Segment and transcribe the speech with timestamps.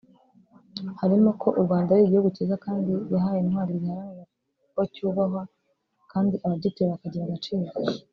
[0.99, 4.23] harimo ko u Rwanda ari igihugu cyiza kandi yahaye intwari ziharanira
[4.73, 5.41] ko cyubahwa
[6.11, 7.69] kandi abagituye bakagira agaciro